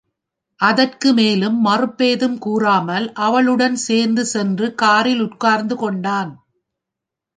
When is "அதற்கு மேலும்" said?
0.59-1.65